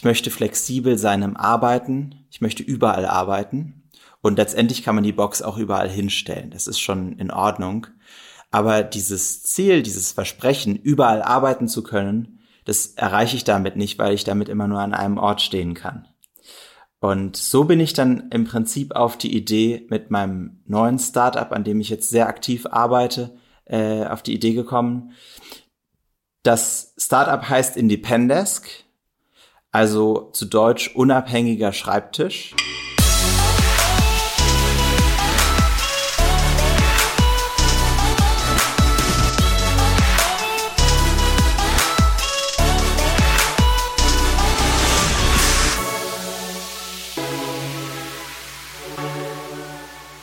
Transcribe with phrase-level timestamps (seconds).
[0.00, 3.82] ich möchte flexibel sein im Arbeiten, ich möchte überall arbeiten
[4.22, 6.50] und letztendlich kann man die Box auch überall hinstellen.
[6.50, 7.86] Das ist schon in Ordnung.
[8.50, 14.14] Aber dieses Ziel, dieses Versprechen, überall arbeiten zu können, das erreiche ich damit nicht, weil
[14.14, 16.08] ich damit immer nur an einem Ort stehen kann.
[17.00, 21.62] Und so bin ich dann im Prinzip auf die Idee mit meinem neuen Startup, an
[21.62, 23.36] dem ich jetzt sehr aktiv arbeite,
[23.66, 25.12] äh, auf die Idee gekommen.
[26.42, 28.86] Das Startup heißt Independesk,
[29.72, 32.54] also zu Deutsch unabhängiger Schreibtisch.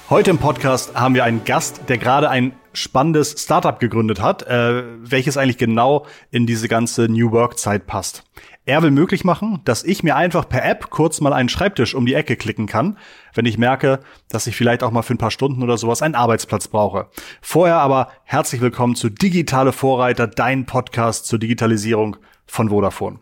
[0.09, 4.83] Heute im Podcast haben wir einen Gast, der gerade ein spannendes Startup gegründet hat, äh,
[4.99, 8.23] welches eigentlich genau in diese ganze New Work-Zeit passt.
[8.67, 12.05] Er will möglich machen, dass ich mir einfach per App kurz mal einen Schreibtisch um
[12.05, 12.97] die Ecke klicken kann,
[13.33, 16.15] wenn ich merke, dass ich vielleicht auch mal für ein paar Stunden oder sowas einen
[16.15, 17.07] Arbeitsplatz brauche.
[17.41, 23.19] Vorher aber herzlich willkommen zu Digitale Vorreiter, dein Podcast zur Digitalisierung von Vodafone.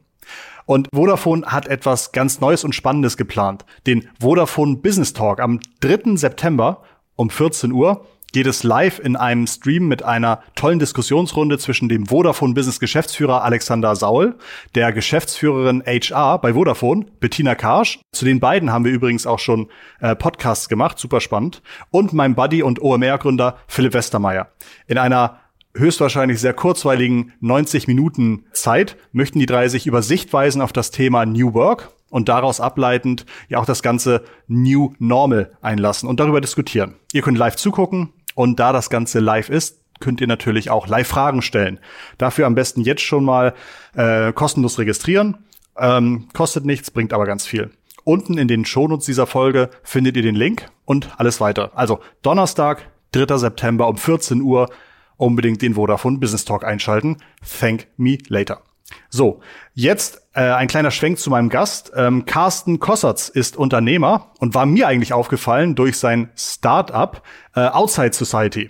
[0.66, 3.66] Und Vodafone hat etwas ganz Neues und Spannendes geplant.
[3.86, 6.16] Den Vodafone Business Talk am 3.
[6.16, 6.82] September
[7.16, 8.04] um 14 Uhr
[8.36, 13.46] geht es live in einem Stream mit einer tollen Diskussionsrunde zwischen dem Vodafone Business Geschäftsführer
[13.46, 14.36] Alexander Saul,
[14.76, 18.02] der Geschäftsführerin HR bei Vodafone, Bettina Karsch.
[18.12, 19.70] Zu den beiden haben wir übrigens auch schon
[20.02, 21.62] äh, Podcasts gemacht, super spannend.
[21.92, 24.50] Und meinem Buddy und OMR-Gründer Philipp Westermeier.
[24.86, 25.40] In einer
[25.74, 31.26] höchstwahrscheinlich sehr kurzweiligen 90 Minuten Zeit möchten die drei sich über Sichtweisen auf das Thema
[31.26, 36.96] New Work und daraus ableitend ja auch das ganze New Normal einlassen und darüber diskutieren.
[37.14, 41.08] Ihr könnt live zugucken und da das Ganze live ist, könnt ihr natürlich auch live
[41.08, 41.80] Fragen stellen.
[42.18, 43.54] Dafür am besten jetzt schon mal
[43.96, 45.38] äh, kostenlos registrieren.
[45.78, 47.72] Ähm, kostet nichts, bringt aber ganz viel.
[48.04, 51.72] Unten in den Shownotes dieser Folge findet ihr den Link und alles weiter.
[51.76, 53.38] Also Donnerstag, 3.
[53.38, 54.70] September um 14 Uhr
[55.18, 57.18] unbedingt den Vodafone Business Talk einschalten.
[57.60, 58.65] Thank me later.
[59.10, 59.42] So,
[59.74, 61.92] jetzt äh, ein kleiner Schwenk zu meinem Gast.
[61.96, 67.22] Ähm, Carsten Kossertz ist Unternehmer und war mir eigentlich aufgefallen durch sein Startup
[67.56, 68.70] äh, Outside Society.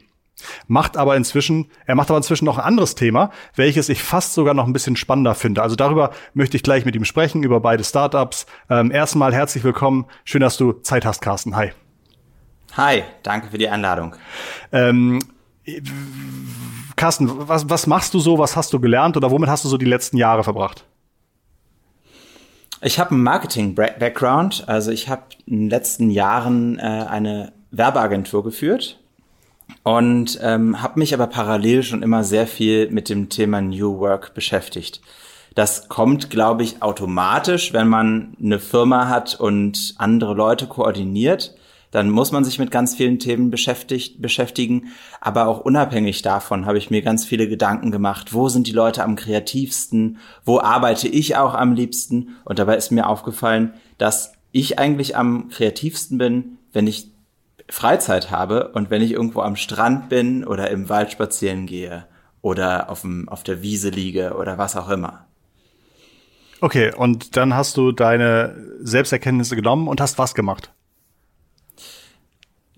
[0.67, 4.53] Macht aber inzwischen, er macht aber inzwischen noch ein anderes Thema, welches ich fast sogar
[4.53, 5.61] noch ein bisschen spannender finde.
[5.63, 8.45] Also darüber möchte ich gleich mit ihm sprechen, über beide Startups.
[8.69, 10.05] Ähm, erstmal herzlich willkommen.
[10.23, 11.55] Schön, dass du Zeit hast, Carsten.
[11.55, 11.71] Hi.
[12.77, 14.15] Hi, danke für die Einladung.
[14.71, 15.19] Ähm,
[16.95, 19.77] Carsten, was, was machst du so, was hast du gelernt oder womit hast du so
[19.77, 20.85] die letzten Jahre verbracht?
[22.81, 28.99] Ich habe einen Marketing-Background, also ich habe in den letzten Jahren äh, eine Werbeagentur geführt
[29.83, 34.33] und ähm, habe mich aber parallel schon immer sehr viel mit dem Thema New Work
[34.33, 35.01] beschäftigt.
[35.55, 41.55] Das kommt, glaube ich, automatisch, wenn man eine Firma hat und andere Leute koordiniert
[41.95, 44.91] dann muss man sich mit ganz vielen Themen beschäftigt, beschäftigen.
[45.21, 48.33] Aber auch unabhängig davon habe ich mir ganz viele Gedanken gemacht.
[48.33, 50.17] Wo sind die Leute am kreativsten?
[50.43, 52.35] Wo arbeite ich auch am liebsten?
[52.43, 57.11] Und dabei ist mir aufgefallen, dass ich eigentlich am kreativsten bin, wenn ich
[57.69, 62.07] Freizeit habe und wenn ich irgendwo am Strand bin oder im Wald spazieren gehe
[62.41, 65.27] oder auf, dem, auf der Wiese liege oder was auch immer.
[66.59, 70.73] Okay, und dann hast du deine Selbsterkenntnisse genommen und hast was gemacht?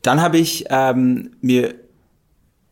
[0.07, 1.75] Dann habe ich ähm, mir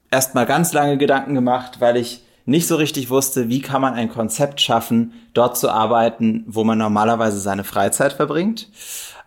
[0.10, 4.08] erstmal ganz lange Gedanken gemacht, weil ich nicht so richtig wusste, wie kann man ein
[4.08, 8.70] Konzept schaffen, dort zu arbeiten, wo man normalerweise seine Freizeit verbringt.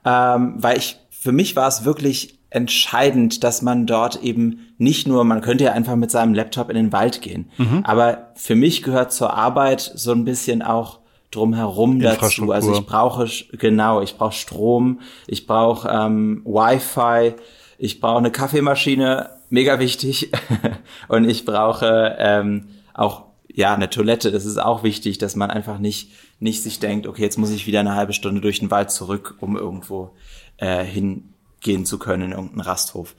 [0.07, 5.23] Ähm, weil ich, für mich war es wirklich entscheidend, dass man dort eben nicht nur,
[5.25, 7.83] man könnte ja einfach mit seinem Laptop in den Wald gehen, mhm.
[7.85, 12.53] aber für mich gehört zur Arbeit so ein bisschen auch drumherum dazu.
[12.53, 17.35] Also ich brauche, genau, ich brauche Strom, ich brauche ähm, Wi-Fi,
[17.79, 20.31] ich brauche eine Kaffeemaschine, mega wichtig.
[21.09, 24.33] und ich brauche ähm, auch ja eine Toilette.
[24.33, 27.67] Das ist auch wichtig, dass man einfach nicht nicht sich denkt, okay, jetzt muss ich
[27.67, 30.15] wieder eine halbe Stunde durch den Wald zurück, um irgendwo
[30.59, 33.17] äh, hingehen zu können in irgendeinen Rasthof.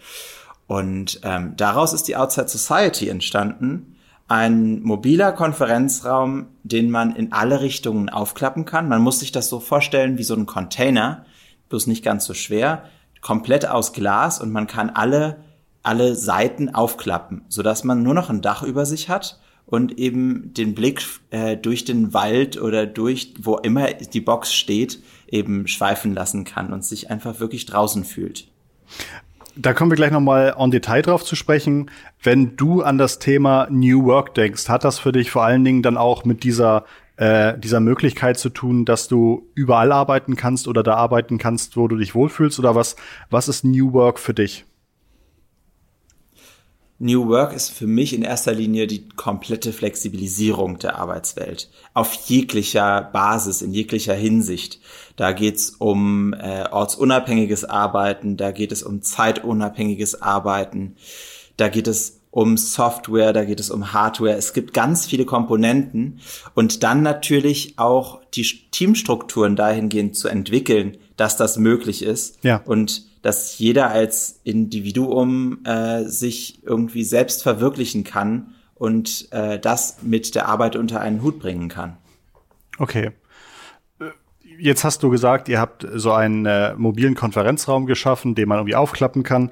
[0.67, 3.95] Und ähm, daraus ist die Outside Society entstanden.
[4.27, 8.87] Ein mobiler Konferenzraum, den man in alle Richtungen aufklappen kann.
[8.87, 11.25] Man muss sich das so vorstellen wie so ein Container,
[11.69, 12.83] bloß nicht ganz so schwer
[13.21, 15.37] komplett aus Glas und man kann alle,
[15.83, 20.73] alle Seiten aufklappen, sodass man nur noch ein Dach über sich hat und eben den
[20.73, 26.43] Blick äh, durch den Wald oder durch wo immer die Box steht, eben schweifen lassen
[26.43, 28.47] kann und sich einfach wirklich draußen fühlt.
[29.55, 31.91] Da kommen wir gleich nochmal en Detail drauf zu sprechen.
[32.23, 35.83] Wenn du an das Thema New Work denkst, hat das für dich vor allen Dingen
[35.83, 36.85] dann auch mit dieser
[37.19, 41.89] äh, dieser Möglichkeit zu tun, dass du überall arbeiten kannst oder da arbeiten kannst, wo
[41.89, 42.59] du dich wohlfühlst?
[42.59, 42.95] Oder was,
[43.29, 44.65] was ist New Work für dich?
[46.97, 53.01] New Work ist für mich in erster Linie die komplette Flexibilisierung der Arbeitswelt auf jeglicher
[53.01, 54.79] Basis, in jeglicher Hinsicht.
[55.17, 60.95] Da geht's um äh, ortsunabhängiges Arbeiten, da geht es um zeitunabhängiges Arbeiten,
[61.57, 64.33] da geht es um Software, da geht es um Hardware.
[64.37, 66.21] Es gibt ganz viele Komponenten
[66.53, 72.41] und dann natürlich auch die Teamstrukturen dahingehend zu entwickeln, dass das möglich ist.
[72.41, 72.61] Ja.
[72.63, 80.33] Und dass jeder als Individuum äh, sich irgendwie selbst verwirklichen kann und äh, das mit
[80.33, 81.97] der Arbeit unter einen Hut bringen kann.
[82.77, 83.11] Okay.
[83.99, 84.05] Äh,
[84.57, 88.75] jetzt hast du gesagt, ihr habt so einen äh, mobilen Konferenzraum geschaffen, den man irgendwie
[88.75, 89.51] aufklappen kann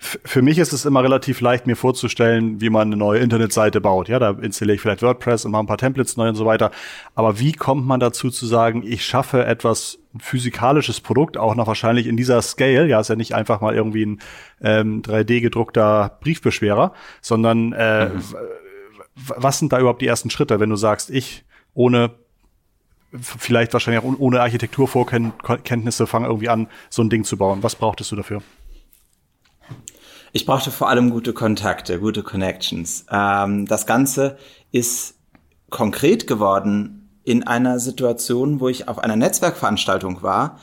[0.00, 4.08] für mich ist es immer relativ leicht, mir vorzustellen, wie man eine neue Internetseite baut.
[4.08, 6.70] Ja, da installiere ich vielleicht WordPress und mache ein paar Templates neu und so weiter.
[7.16, 12.06] Aber wie kommt man dazu zu sagen, ich schaffe etwas physikalisches Produkt, auch noch wahrscheinlich
[12.06, 12.86] in dieser Scale?
[12.86, 14.20] Ja, ist ja nicht einfach mal irgendwie ein
[14.62, 18.22] ähm, 3D gedruckter Briefbeschwerer, sondern äh, mhm.
[19.14, 21.44] was sind da überhaupt die ersten Schritte, wenn du sagst, ich
[21.74, 22.10] ohne
[23.12, 27.62] vielleicht wahrscheinlich auch ohne Architekturvorkenntnisse fange irgendwie an, so ein Ding zu bauen.
[27.62, 28.42] Was brauchtest du dafür?
[30.38, 33.06] Ich brauchte vor allem gute Kontakte, gute Connections.
[33.10, 34.38] Ähm, das Ganze
[34.70, 35.16] ist
[35.68, 40.60] konkret geworden in einer Situation, wo ich auf einer Netzwerkveranstaltung war.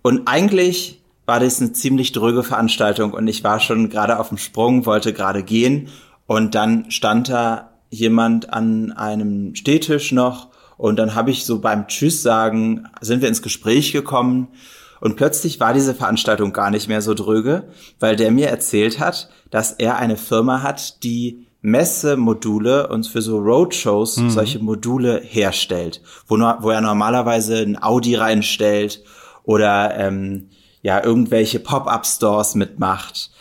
[0.00, 4.38] Und eigentlich war das eine ziemlich dröge Veranstaltung und ich war schon gerade auf dem
[4.38, 5.88] Sprung, wollte gerade gehen
[6.26, 10.48] und dann stand da jemand an einem Stehtisch noch
[10.78, 14.48] und dann habe ich so beim Tschüss sagen, sind wir ins Gespräch gekommen
[15.02, 17.64] und plötzlich war diese Veranstaltung gar nicht mehr so dröge,
[17.98, 23.38] weil der mir erzählt hat, dass er eine Firma hat, die Messemodule und für so
[23.38, 24.30] Roadshows mhm.
[24.30, 29.02] solche Module herstellt, wo, wo er normalerweise ein Audi reinstellt
[29.42, 30.50] oder ähm,
[30.82, 33.32] ja irgendwelche Pop-up-Stores mitmacht.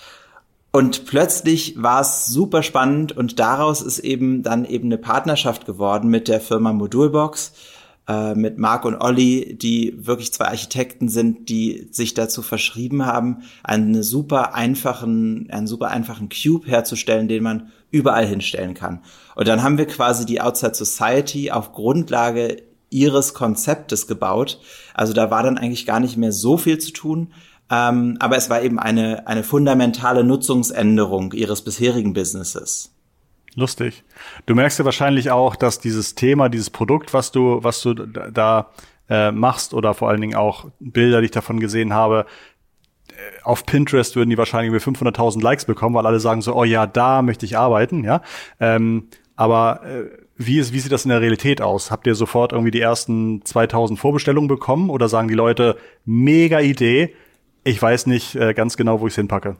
[0.71, 6.09] Und plötzlich war es super spannend und daraus ist eben dann eben eine Partnerschaft geworden
[6.09, 7.53] mit der Firma Modulbox,
[8.07, 13.43] äh, mit Marc und Olli, die wirklich zwei Architekten sind, die sich dazu verschrieben haben,
[13.63, 19.01] einen super einfachen, einen super einfachen Cube herzustellen, den man überall hinstellen kann.
[19.35, 24.59] Und dann haben wir quasi die Outside Society auf Grundlage ihres Konzeptes gebaut.
[24.93, 27.33] Also da war dann eigentlich gar nicht mehr so viel zu tun.
[27.71, 32.91] Ähm, aber es war eben eine, eine fundamentale Nutzungsänderung ihres bisherigen Businesses.
[33.55, 34.03] Lustig.
[34.45, 38.71] Du merkst ja wahrscheinlich auch, dass dieses Thema, dieses Produkt, was du, was du da
[39.09, 42.25] äh, machst oder vor allen Dingen auch Bilder, die ich davon gesehen habe,
[43.09, 43.13] äh,
[43.43, 46.87] auf Pinterest würden die wahrscheinlich über 500.000 Likes bekommen, weil alle sagen so, oh ja,
[46.87, 48.21] da möchte ich arbeiten, ja.
[48.61, 51.91] Ähm, aber äh, wie, ist, wie sieht das in der Realität aus?
[51.91, 57.13] Habt ihr sofort irgendwie die ersten 2000 Vorbestellungen bekommen oder sagen die Leute, mega Idee,
[57.63, 59.57] ich weiß nicht äh, ganz genau, wo ich es hinpacke?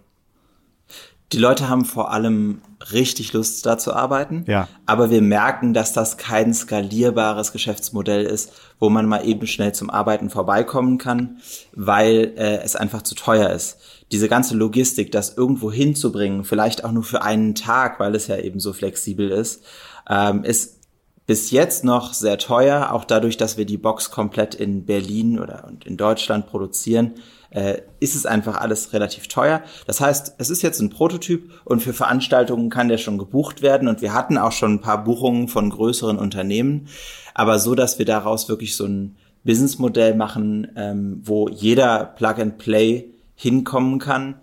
[1.34, 2.62] Die Leute haben vor allem
[2.92, 4.44] richtig Lust, da zu arbeiten.
[4.48, 4.68] Ja.
[4.86, 9.90] Aber wir merken, dass das kein skalierbares Geschäftsmodell ist, wo man mal eben schnell zum
[9.90, 11.38] Arbeiten vorbeikommen kann,
[11.74, 13.78] weil äh, es einfach zu teuer ist.
[14.12, 18.38] Diese ganze Logistik, das irgendwo hinzubringen, vielleicht auch nur für einen Tag, weil es ja
[18.38, 19.64] eben so flexibel ist,
[20.10, 20.82] ähm, ist
[21.28, 25.72] bis jetzt noch sehr teuer, auch dadurch, dass wir die Box komplett in Berlin oder
[25.86, 27.14] in Deutschland produzieren
[27.52, 29.62] äh, ist es einfach alles relativ teuer.
[29.86, 33.88] Das heißt, es ist jetzt ein Prototyp und für Veranstaltungen kann der schon gebucht werden
[33.88, 36.88] und wir hatten auch schon ein paar Buchungen von größeren Unternehmen,
[37.34, 42.58] aber so, dass wir daraus wirklich so ein Businessmodell machen, ähm, wo jeder Plug and
[42.58, 44.36] Play hinkommen kann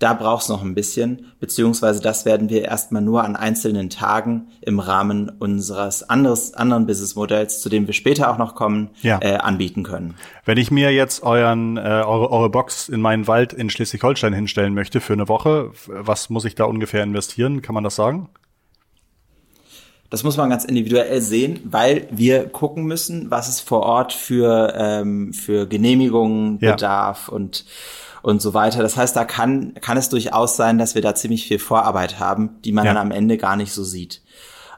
[0.00, 4.48] da braucht es noch ein bisschen, beziehungsweise das werden wir erstmal nur an einzelnen Tagen
[4.62, 9.20] im Rahmen unseres anderes, anderen Businessmodells, zu dem wir später auch noch kommen, ja.
[9.20, 10.14] äh, anbieten können.
[10.46, 14.72] Wenn ich mir jetzt euren, äh, eure, eure Box in meinen Wald in Schleswig-Holstein hinstellen
[14.72, 17.60] möchte für eine Woche, was muss ich da ungefähr investieren?
[17.60, 18.30] Kann man das sagen?
[20.08, 24.74] Das muss man ganz individuell sehen, weil wir gucken müssen, was es vor Ort für,
[24.76, 26.72] ähm, für Genehmigungen ja.
[26.72, 27.66] bedarf und
[28.22, 28.82] und so weiter.
[28.82, 32.60] Das heißt, da kann, kann es durchaus sein, dass wir da ziemlich viel Vorarbeit haben,
[32.62, 32.94] die man ja.
[32.94, 34.22] dann am Ende gar nicht so sieht.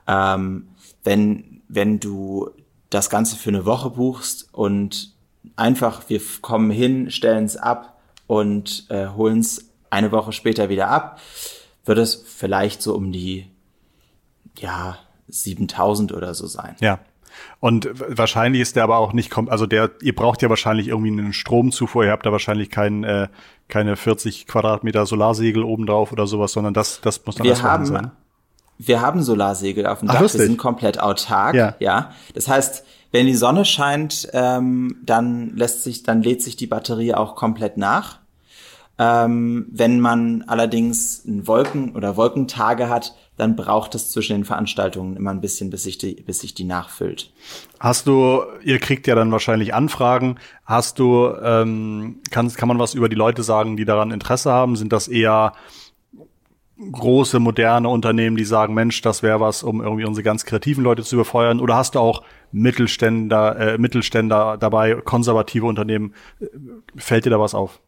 [0.07, 0.69] Ähm,
[1.05, 2.51] wenn, wenn du
[2.91, 5.15] das Ganze für eine Woche buchst und
[5.57, 10.89] einfach, wir kommen hin, stellen es ab und äh, holen es eine Woche später wieder
[10.89, 11.21] ab,
[11.85, 13.47] wird es vielleicht so um die,
[14.59, 16.77] ja, 7000 oder so sein.
[16.81, 17.01] Ja.
[17.61, 21.33] Und wahrscheinlich ist der aber auch nicht, also der, ihr braucht ja wahrscheinlich irgendwie einen
[21.33, 23.29] Stromzufuhr, ihr habt da wahrscheinlich kein, äh,
[23.69, 28.11] keine 40 Quadratmeter Solarsegel obendrauf oder sowas, sondern das, das muss dann wir haben, sein.
[28.79, 31.55] wir haben Solarsegel auf dem Dach, wir sind komplett autark.
[31.55, 31.75] Ja.
[31.79, 32.11] ja.
[32.35, 37.15] Das heißt, wenn die Sonne scheint, ähm, dann lässt sich, dann lädt sich die Batterie
[37.15, 38.19] auch komplett nach.
[38.99, 45.31] Ähm, wenn man allerdings Wolken oder Wolkentage hat, dann braucht es zwischen den Veranstaltungen immer
[45.31, 47.33] ein bisschen, bis sich die, bis sich die nachfüllt.
[47.81, 50.37] Hast du, ihr kriegt ja dann wahrscheinlich Anfragen.
[50.65, 54.77] Hast du, ähm, kann, kann man was über die Leute sagen, die daran Interesse haben?
[54.77, 55.55] Sind das eher
[56.91, 61.03] große, moderne Unternehmen, die sagen, Mensch, das wäre was, um irgendwie unsere ganz kreativen Leute
[61.03, 61.61] zu überfeuern?
[61.61, 66.15] Oder hast du auch Mittelständler, äh, Mittelständler dabei, konservative Unternehmen?
[66.97, 67.81] Fällt dir da was auf?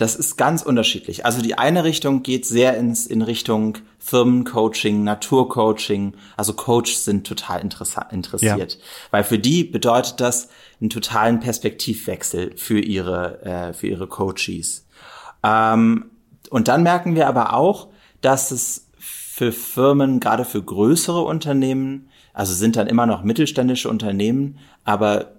[0.00, 1.26] Das ist ganz unterschiedlich.
[1.26, 6.14] Also die eine Richtung geht sehr ins, in Richtung Firmencoaching, Naturcoaching.
[6.38, 8.72] Also Coaches sind total interessiert.
[8.72, 8.80] Ja.
[9.10, 10.48] Weil für die bedeutet das
[10.80, 14.86] einen totalen Perspektivwechsel für ihre, äh, für ihre Coaches.
[15.42, 16.06] Ähm,
[16.48, 17.88] und dann merken wir aber auch,
[18.22, 24.60] dass es für Firmen, gerade für größere Unternehmen, also sind dann immer noch mittelständische Unternehmen,
[24.82, 25.32] aber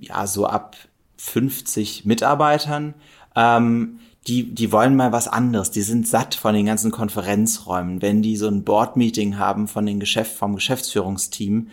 [0.00, 0.74] ja, so ab
[1.18, 2.94] 50 Mitarbeitern,
[3.36, 5.70] ähm, die, die wollen mal was anderes.
[5.70, 8.02] Die sind satt von den ganzen Konferenzräumen.
[8.02, 11.68] Wenn die so ein Board-Meeting haben von den Geschäft, vom Geschäftsführungsteam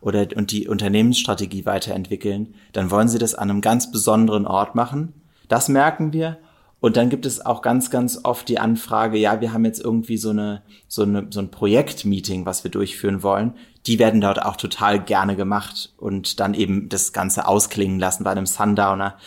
[0.00, 5.12] oder, und die Unternehmensstrategie weiterentwickeln, dann wollen sie das an einem ganz besonderen Ort machen.
[5.48, 6.38] Das merken wir.
[6.80, 10.16] Und dann gibt es auch ganz, ganz oft die Anfrage, ja, wir haben jetzt irgendwie
[10.16, 13.52] so eine, so eine, so ein Projektmeeting, was wir durchführen wollen.
[13.84, 18.30] Die werden dort auch total gerne gemacht und dann eben das Ganze ausklingen lassen bei
[18.30, 19.18] einem Sundowner.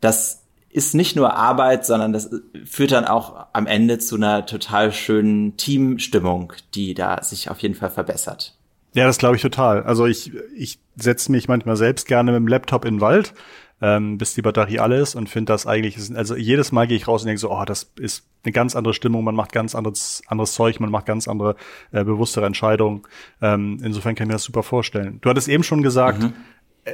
[0.00, 2.30] Das ist nicht nur Arbeit, sondern das
[2.64, 7.74] führt dann auch am Ende zu einer total schönen Teamstimmung, die da sich auf jeden
[7.74, 8.54] Fall verbessert.
[8.94, 9.82] Ja, das glaube ich total.
[9.82, 13.32] Also ich, ich setze mich manchmal selbst gerne mit dem Laptop in den Wald,
[13.80, 17.06] ähm, bis die Batterie alle ist und finde das eigentlich, also jedes Mal gehe ich
[17.06, 20.22] raus und denke so, oh, das ist eine ganz andere Stimmung, man macht ganz anderes,
[20.26, 21.56] anderes Zeug, man macht ganz andere,
[21.92, 23.02] äh, bewusstere Entscheidungen.
[23.40, 25.18] Ähm, insofern kann ich mir das super vorstellen.
[25.20, 26.32] Du hattest eben schon gesagt, mhm.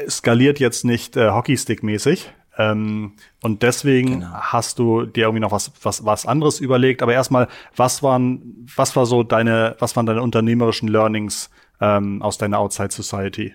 [0.08, 4.32] skaliert jetzt nicht äh, Hockeystick-mäßig, ähm, und deswegen genau.
[4.32, 7.02] hast du dir irgendwie noch was, was, was anderes überlegt.
[7.02, 12.38] Aber erstmal, was waren, was war so deine, was waren deine unternehmerischen Learnings ähm, aus
[12.38, 13.54] deiner Outside Society?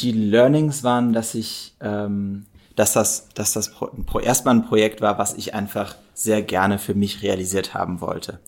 [0.00, 5.18] Die Learnings waren, dass ich, ähm, dass das, dass das Pro erstmal ein Projekt war,
[5.18, 8.40] was ich einfach sehr gerne für mich realisiert haben wollte.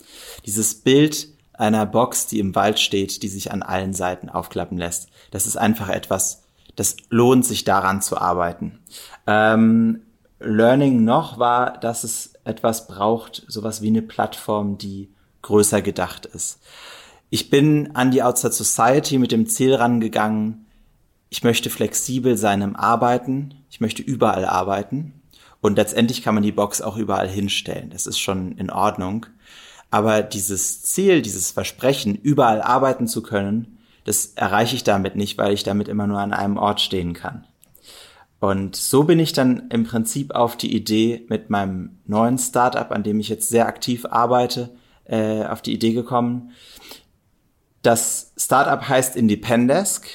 [0.46, 5.08] Dieses Bild einer Box, die im Wald steht, die sich an allen Seiten aufklappen lässt.
[5.30, 6.41] Das ist einfach etwas,
[6.76, 8.80] das lohnt sich daran zu arbeiten.
[9.26, 10.02] Ähm,
[10.40, 15.12] Learning noch war, dass es etwas braucht, sowas wie eine Plattform, die
[15.42, 16.60] größer gedacht ist.
[17.30, 20.66] Ich bin an die Outside Society mit dem Ziel rangegangen,
[21.30, 25.22] ich möchte flexibel sein im Arbeiten, ich möchte überall arbeiten
[25.62, 27.88] und letztendlich kann man die Box auch überall hinstellen.
[27.90, 29.26] Das ist schon in Ordnung.
[29.90, 35.52] Aber dieses Ziel, dieses Versprechen, überall arbeiten zu können, das erreiche ich damit nicht, weil
[35.52, 37.46] ich damit immer nur an einem Ort stehen kann.
[38.40, 43.04] Und so bin ich dann im Prinzip auf die Idee mit meinem neuen Startup, an
[43.04, 44.70] dem ich jetzt sehr aktiv arbeite,
[45.04, 46.50] äh, auf die Idee gekommen.
[47.82, 50.08] Das Startup heißt Independesk,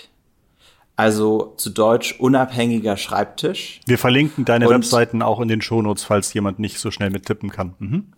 [0.98, 3.80] also zu Deutsch unabhängiger Schreibtisch.
[3.86, 7.50] Wir verlinken deine Und Webseiten auch in den Shownotes, falls jemand nicht so schnell mittippen
[7.50, 7.76] kann.
[7.80, 8.14] Mhm.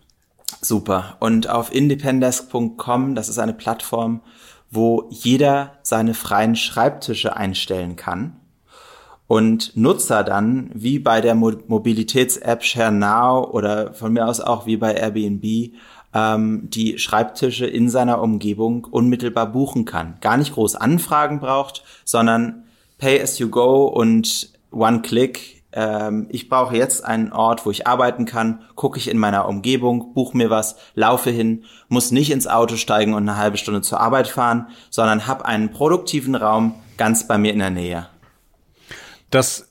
[0.62, 1.18] Super.
[1.20, 4.22] Und auf independesk.com, das ist eine Plattform,
[4.72, 8.40] wo jeder seine freien Schreibtische einstellen kann
[9.30, 14.76] und Nutzer dann, wie bei der Mo Mobilitäts-App ShareNow oder von mir aus auch wie
[14.76, 15.76] bei Airbnb,
[16.16, 20.18] ähm, die Schreibtische in seiner Umgebung unmittelbar buchen kann.
[20.22, 22.64] Gar nicht groß Anfragen braucht, sondern
[22.98, 27.86] Pay as you go und One Click ähm, ich brauche jetzt einen Ort, wo ich
[27.86, 32.48] arbeiten kann, gucke ich in meiner Umgebung, buche mir was, laufe hin, muss nicht ins
[32.48, 37.28] Auto steigen und eine halbe Stunde zur Arbeit fahren, sondern habe einen produktiven Raum ganz
[37.28, 38.08] bei mir in der Nähe.
[39.30, 39.70] Das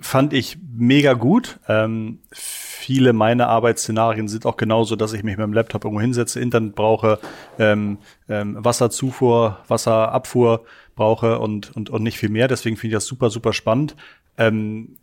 [0.00, 1.58] fand ich mega gut.
[1.68, 6.40] Ähm, viele meiner Arbeitsszenarien sind auch genauso, dass ich mich mit dem Laptop irgendwo hinsetze,
[6.40, 7.18] Internet brauche,
[7.58, 10.64] ähm, ähm, Wasserzufuhr, Wasserabfuhr
[10.94, 12.48] brauche und, und, und nicht viel mehr.
[12.48, 13.96] Deswegen finde ich das super, super spannend.
[14.38, 14.96] Ähm,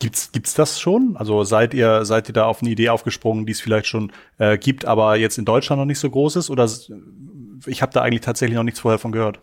[0.00, 1.16] Gibt's, gibt's das schon?
[1.16, 4.58] Also seid ihr, seid ihr da auf eine Idee aufgesprungen, die es vielleicht schon äh,
[4.58, 6.50] gibt, aber jetzt in Deutschland noch nicht so groß ist?
[6.50, 6.68] Oder
[7.66, 9.38] ich habe da eigentlich tatsächlich noch nichts vorher von gehört.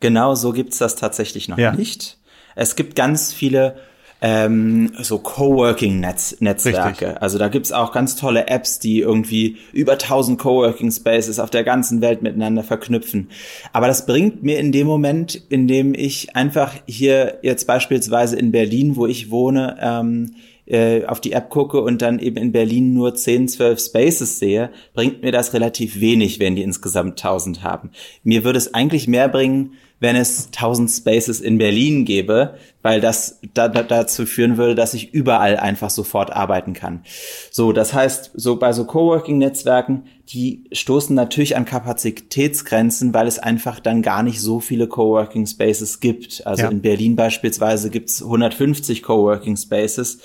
[0.00, 1.72] Genau, so gibt's das tatsächlich noch ja.
[1.72, 2.18] nicht.
[2.54, 3.78] Es gibt ganz viele
[4.20, 7.22] ähm, so Coworking-Netzwerke.
[7.22, 12.00] Also da gibt's auch ganz tolle Apps, die irgendwie über 1000 Coworking-Spaces auf der ganzen
[12.00, 13.30] Welt miteinander verknüpfen.
[13.72, 18.50] Aber das bringt mir in dem Moment, in dem ich einfach hier jetzt beispielsweise in
[18.50, 20.34] Berlin, wo ich wohne, ähm,
[20.68, 24.70] äh, auf die App gucke und dann eben in Berlin nur 10, 12 Spaces sehe,
[24.94, 27.90] bringt mir das relativ wenig, wenn die insgesamt 1000 haben.
[28.22, 33.40] Mir würde es eigentlich mehr bringen, wenn es 1000 Spaces in Berlin gäbe, weil das
[33.54, 37.02] da, da, dazu führen würde, dass ich überall einfach sofort arbeiten kann.
[37.50, 43.80] So, das heißt, so bei so Coworking-Netzwerken, die stoßen natürlich an Kapazitätsgrenzen, weil es einfach
[43.80, 46.46] dann gar nicht so viele Coworking Spaces gibt.
[46.46, 46.68] Also ja.
[46.68, 50.20] in Berlin beispielsweise gibt's 150 Coworking Spaces.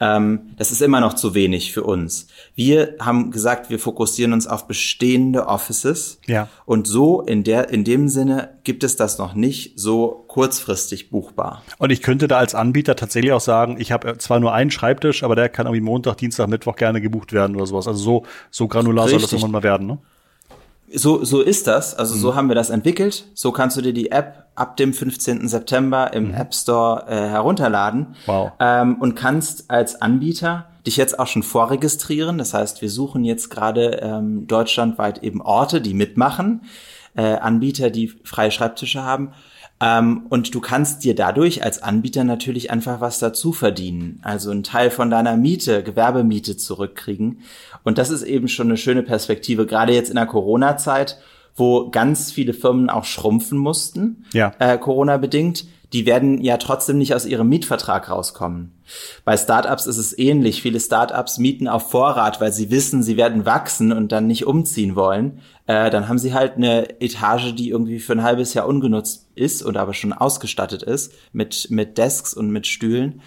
[0.00, 2.26] Ähm, das ist immer noch zu wenig für uns.
[2.54, 6.18] Wir haben gesagt, wir fokussieren uns auf bestehende Offices.
[6.26, 6.48] Ja.
[6.66, 11.62] Und so in der, in dem Sinne gibt es das noch nicht so kurzfristig buchbar.
[11.78, 15.22] Und ich könnte da als Anbieter tatsächlich auch sagen, ich habe zwar nur einen Schreibtisch,
[15.22, 17.86] aber der kann irgendwie Montag, Dienstag, Mittwoch gerne gebucht werden oder sowas.
[17.86, 19.20] Also so, so granular Richtig.
[19.20, 19.98] soll das irgendwann mal werden, ne?
[20.92, 21.94] So, so ist das.
[21.94, 22.20] Also mhm.
[22.20, 23.26] so haben wir das entwickelt.
[23.34, 25.48] So kannst du dir die App ab dem 15.
[25.48, 26.34] September im mhm.
[26.34, 28.14] App Store äh, herunterladen.
[28.26, 28.52] Wow.
[28.60, 32.38] Ähm, und kannst als Anbieter dich jetzt auch schon vorregistrieren.
[32.38, 36.62] Das heißt, wir suchen jetzt gerade ähm, deutschlandweit eben Orte, die mitmachen,
[37.16, 39.32] äh, Anbieter, die freie Schreibtische haben.
[39.80, 44.20] Ähm, und du kannst dir dadurch als Anbieter natürlich einfach was dazu verdienen.
[44.22, 47.40] Also einen Teil von deiner Miete, Gewerbemiete zurückkriegen.
[47.82, 51.18] Und das ist eben schon eine schöne Perspektive, gerade jetzt in der Corona-Zeit,
[51.56, 54.52] wo ganz viele Firmen auch schrumpfen mussten, ja.
[54.58, 58.72] äh, Corona-bedingt die werden ja trotzdem nicht aus ihrem Mietvertrag rauskommen.
[59.24, 60.60] Bei Startups ist es ähnlich.
[60.60, 64.96] Viele Startups mieten auf Vorrat, weil sie wissen, sie werden wachsen und dann nicht umziehen
[64.96, 65.38] wollen.
[65.66, 69.62] Äh, dann haben sie halt eine Etage, die irgendwie für ein halbes Jahr ungenutzt ist
[69.62, 73.22] und aber schon ausgestattet ist mit, mit Desks und mit Stühlen.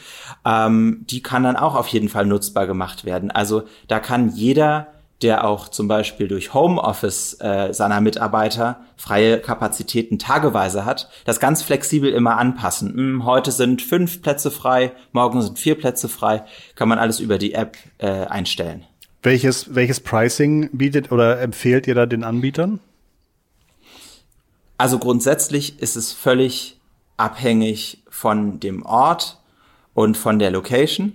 [0.45, 3.31] Ähm, die kann dann auch auf jeden Fall nutzbar gemacht werden.
[3.31, 4.87] Also da kann jeder
[5.21, 11.63] der auch zum Beispiel durch Homeoffice äh, seiner Mitarbeiter freie Kapazitäten tageweise hat, das ganz
[11.63, 12.93] flexibel immer anpassen.
[12.93, 16.43] Hm, heute sind fünf Plätze frei, morgen sind vier Plätze frei,
[16.75, 18.83] kann man alles über die App äh, einstellen.
[19.23, 22.79] Welches, welches Pricing bietet oder empfehlt ihr da den Anbietern?
[24.77, 26.79] Also grundsätzlich ist es völlig
[27.17, 29.39] abhängig von dem Ort
[29.95, 31.13] und von der Location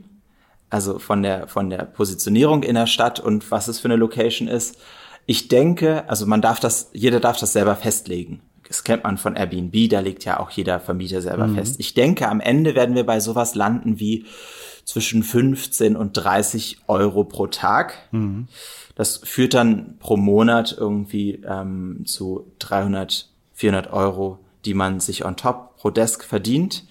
[0.73, 4.49] also von der, von der Positionierung in der Stadt und was es für eine Location
[4.49, 4.79] ist.
[5.27, 8.41] Ich denke, also man darf das, jeder darf das selber festlegen.
[8.67, 11.57] Das kennt man von Airbnb, da legt ja auch jeder Vermieter selber mhm.
[11.57, 11.77] fest.
[11.79, 14.25] Ich denke, am Ende werden wir bei sowas landen wie
[14.87, 18.09] zwischen 15 und 30 Euro pro Tag.
[18.11, 18.49] Mhm.
[18.95, 25.37] Das führt dann pro Monat irgendwie ähm, zu 300, 400 Euro, die man sich on
[25.37, 26.85] top pro Desk verdient.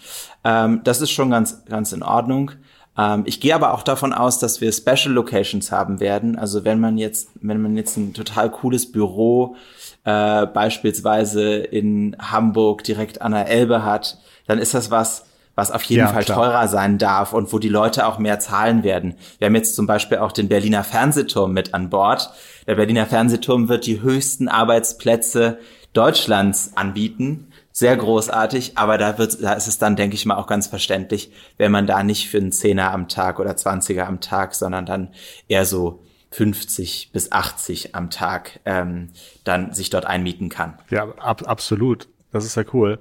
[0.44, 2.52] Ähm, das ist schon ganz, ganz in Ordnung.
[2.98, 6.38] Ähm, ich gehe aber auch davon aus, dass wir Special Locations haben werden.
[6.38, 9.56] Also wenn man jetzt, wenn man jetzt ein total cooles Büro
[10.04, 15.26] äh, beispielsweise in Hamburg direkt an der Elbe hat, dann ist das was,
[15.56, 16.38] was auf jeden ja, Fall klar.
[16.38, 19.16] teurer sein darf und wo die Leute auch mehr zahlen werden.
[19.38, 22.32] Wir haben jetzt zum Beispiel auch den Berliner Fernsehturm mit an Bord.
[22.68, 25.60] Der Berliner Fernsehturm wird die höchsten Arbeitsplätze
[25.94, 30.48] Deutschlands anbieten sehr großartig, aber da wird, da ist es dann, denke ich mal, auch
[30.48, 34.56] ganz verständlich, wenn man da nicht für einen Zehner am Tag oder Zwanziger am Tag,
[34.56, 35.10] sondern dann
[35.48, 39.10] eher so 50 bis 80 am Tag ähm,
[39.44, 40.78] dann sich dort einmieten kann.
[40.90, 42.08] Ja, ab, absolut.
[42.32, 43.00] Das ist ja cool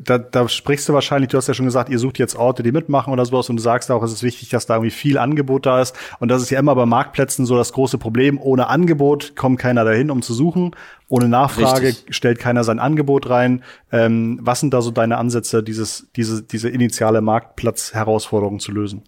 [0.00, 2.70] da, da sprichst du wahrscheinlich, du hast ja schon gesagt, ihr sucht jetzt Orte, die
[2.70, 5.66] mitmachen oder sowas und du sagst auch, es ist wichtig, dass da irgendwie viel Angebot
[5.66, 5.96] da ist.
[6.20, 8.40] Und das ist ja immer bei Marktplätzen so das große Problem.
[8.40, 10.76] Ohne Angebot kommt keiner dahin, um zu suchen.
[11.08, 12.14] Ohne Nachfrage Richtig.
[12.14, 13.64] stellt keiner sein Angebot rein.
[13.90, 19.02] Ähm, was sind da so deine Ansätze, dieses, diese, diese initiale Marktplatzherausforderung zu lösen?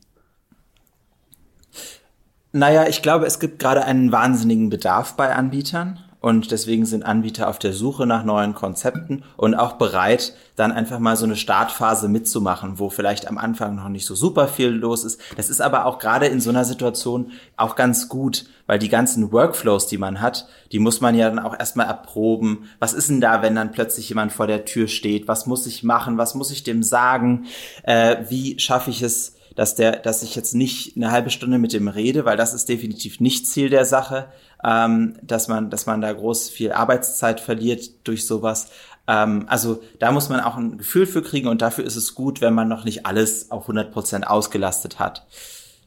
[2.51, 6.01] Naja, ich glaube, es gibt gerade einen wahnsinnigen Bedarf bei Anbietern.
[6.25, 10.99] Und deswegen sind Anbieter auf der Suche nach neuen Konzepten und auch bereit, dann einfach
[10.99, 15.05] mal so eine Startphase mitzumachen, wo vielleicht am Anfang noch nicht so super viel los
[15.05, 15.21] ist.
[15.37, 19.33] Das ist aber auch gerade in so einer Situation auch ganz gut, weil die ganzen
[19.33, 22.71] Workflows, die man hat, die muss man ja dann auch erstmal erproben.
[22.79, 25.29] Was ist denn da, wenn dann plötzlich jemand vor der Tür steht?
[25.29, 26.17] Was muss ich machen?
[26.17, 27.45] Was muss ich dem sagen?
[27.83, 31.73] Äh, wie schaffe ich es, dass der, dass ich jetzt nicht eine halbe Stunde mit
[31.73, 34.27] dem rede, weil das ist definitiv nicht Ziel der Sache,
[34.65, 38.71] ähm, dass man, dass man da groß viel Arbeitszeit verliert durch sowas.
[39.07, 42.41] Ähm, also da muss man auch ein Gefühl für kriegen und dafür ist es gut,
[42.41, 45.27] wenn man noch nicht alles auf 100 Prozent ausgelastet hat,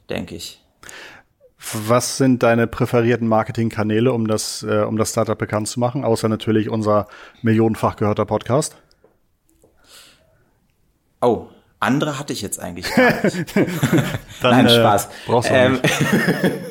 [0.08, 0.62] denke ich.
[1.86, 6.28] Was sind deine präferierten Marketingkanäle, um das, äh, um das Startup bekannt zu machen, außer
[6.28, 7.08] natürlich unser
[7.42, 8.76] millionenfach gehörter Podcast?
[11.20, 11.48] Oh,
[11.80, 13.56] andere hatte ich jetzt eigentlich gar nicht.
[14.42, 15.06] Dann, Nein, Spaß.
[15.06, 15.80] Äh, brauchst du ähm,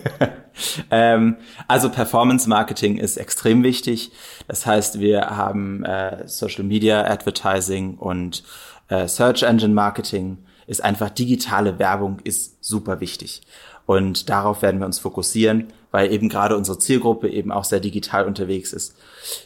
[0.92, 4.12] ähm, also Performance Marketing ist extrem wichtig.
[4.48, 8.44] Das heißt, wir haben äh, Social Media Advertising und
[8.90, 13.42] äh, Search Engine Marketing ist einfach digitale Werbung ist super wichtig.
[13.86, 18.26] Und darauf werden wir uns fokussieren, weil eben gerade unsere Zielgruppe eben auch sehr digital
[18.26, 18.96] unterwegs ist.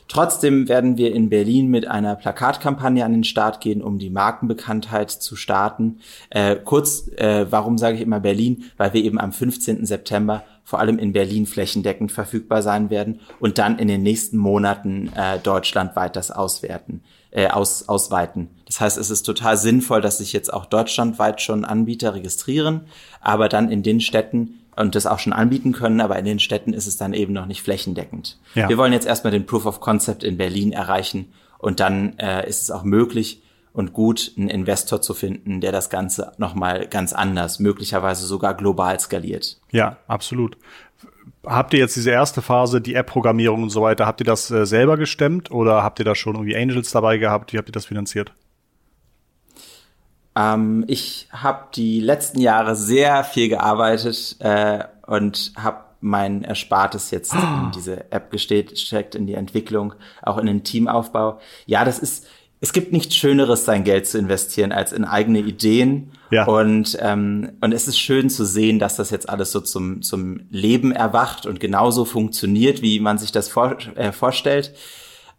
[0.08, 5.12] Trotzdem werden wir in Berlin mit einer Plakatkampagne an den Start gehen, um die Markenbekanntheit
[5.12, 6.00] zu starten.
[6.32, 8.66] Äh, kurz, äh, warum sage ich immer Berlin?
[8.78, 9.86] Weil wir eben am 15.
[9.86, 15.12] September vor allem in Berlin flächendeckend verfügbar sein werden und dann in den nächsten Monaten
[15.16, 18.50] äh, deutschlandweit das auswerten, äh, aus, ausweiten.
[18.66, 22.82] Das heißt, es ist total sinnvoll, dass sich jetzt auch deutschlandweit schon Anbieter registrieren,
[23.20, 26.74] aber dann in den Städten und das auch schon anbieten können, aber in den Städten
[26.74, 28.40] ist es dann eben noch nicht flächendeckend.
[28.56, 28.70] Ja.
[28.70, 32.62] Wir wollen jetzt erstmal den Proof of Concept in Berlin erreichen und dann äh, ist
[32.62, 33.44] es auch möglich,
[33.74, 39.00] und gut, einen Investor zu finden, der das Ganze nochmal ganz anders, möglicherweise sogar global
[39.00, 39.60] skaliert.
[39.72, 40.58] Ja, absolut.
[41.46, 44.66] Habt ihr jetzt diese erste Phase, die App-Programmierung und so weiter, habt ihr das äh,
[44.66, 47.54] selber gestemmt oder habt ihr da schon irgendwie Angels dabei gehabt?
[47.54, 48.34] Wie habt ihr das finanziert?
[50.36, 57.34] Ähm, ich habe die letzten Jahre sehr viel gearbeitet äh, und habe mein Erspartes jetzt
[57.34, 57.38] oh.
[57.38, 61.40] in diese App gesteckt, in die Entwicklung, auch in den Teamaufbau.
[61.66, 62.28] Ja, das ist,
[62.64, 66.12] es gibt nichts Schöneres, sein Geld zu investieren, als in eigene Ideen.
[66.30, 66.46] Ja.
[66.46, 70.42] Und, ähm, und es ist schön zu sehen, dass das jetzt alles so zum, zum
[70.52, 74.76] Leben erwacht und genauso funktioniert, wie man sich das vor, äh, vorstellt.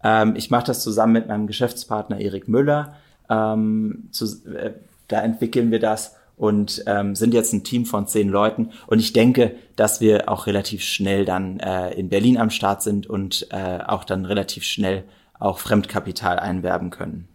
[0.02, 2.96] Ähm, ich mache das zusammen mit meinem Geschäftspartner Erik Müller.
[3.30, 4.72] Ähm, zu, äh,
[5.06, 8.70] da entwickeln wir das und ähm, sind jetzt ein Team von zehn Leuten.
[8.88, 13.06] Und ich denke, dass wir auch relativ schnell dann äh, in Berlin am Start sind
[13.06, 15.04] und äh, auch dann relativ schnell
[15.42, 17.28] auch Fremdkapital einwerben können.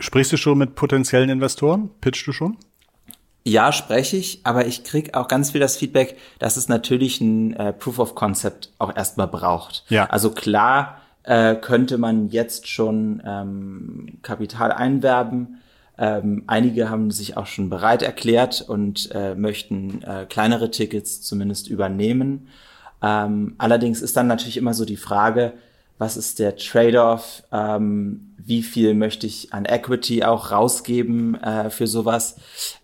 [0.00, 1.90] Sprichst du schon mit potenziellen Investoren?
[2.00, 2.56] Pitchst du schon?
[3.44, 7.54] Ja, spreche ich, aber ich krieg auch ganz viel das Feedback, dass es natürlich ein
[7.54, 9.84] äh, Proof of Concept auch erstmal braucht.
[9.88, 10.06] Ja.
[10.06, 15.60] Also klar äh, könnte man jetzt schon ähm, Kapital einwerben.
[15.96, 21.68] Ähm, einige haben sich auch schon bereit erklärt und äh, möchten äh, kleinere Tickets zumindest
[21.68, 22.48] übernehmen.
[23.02, 25.54] Ähm, allerdings ist dann natürlich immer so die Frage,
[25.98, 31.86] was ist der Trade-off, ähm, wie viel möchte ich an Equity auch rausgeben äh, für
[31.86, 32.36] sowas.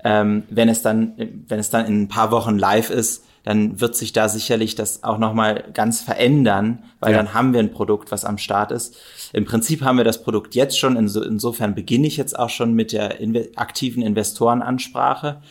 [0.02, 1.14] Ähm, wenn es dann,
[1.48, 5.04] wenn es dann in ein paar Wochen live ist, dann wird sich da sicherlich das
[5.04, 7.18] auch nochmal ganz verändern, weil ja.
[7.18, 8.96] dann haben wir ein Produkt, was am Start ist.
[9.32, 12.72] Im Prinzip haben wir das Produkt jetzt schon, inso, insofern beginne ich jetzt auch schon
[12.72, 15.42] mit der inve aktiven Investorenansprache.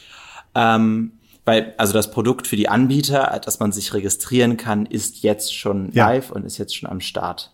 [0.55, 1.13] Ähm,
[1.45, 5.91] weil, also das Produkt für die Anbieter, dass man sich registrieren kann, ist jetzt schon
[5.91, 6.07] ja.
[6.07, 7.52] live und ist jetzt schon am Start.